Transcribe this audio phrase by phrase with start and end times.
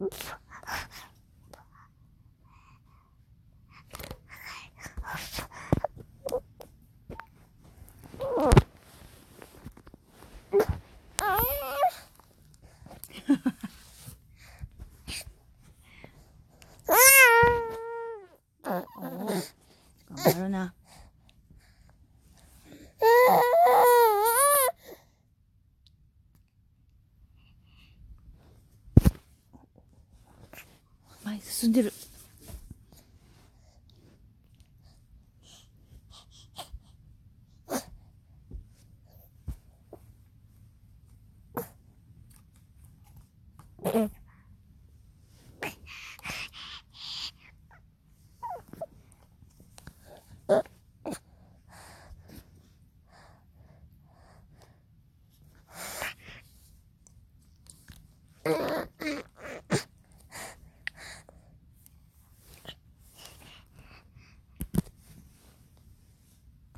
[0.00, 0.32] Oops.
[20.10, 20.74] 頑張るな。
[31.24, 31.92] 前進んでる。
[58.46, 58.88] Grrrr.